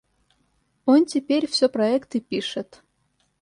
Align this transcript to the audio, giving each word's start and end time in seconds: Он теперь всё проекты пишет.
Он 0.87 1.05
теперь 1.05 1.45
всё 1.45 1.69
проекты 1.69 2.21
пишет. 2.21 2.81